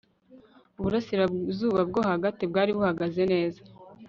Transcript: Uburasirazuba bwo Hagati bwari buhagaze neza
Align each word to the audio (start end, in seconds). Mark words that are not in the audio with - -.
Uburasirazuba 0.79 1.81
bwo 1.89 1.99
Hagati 2.11 2.43
bwari 2.51 2.71
buhagaze 2.77 3.21
neza 3.33 3.61